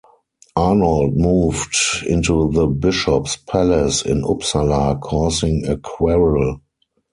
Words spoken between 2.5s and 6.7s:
the bishop's palace in Uppsala causing a quarrel.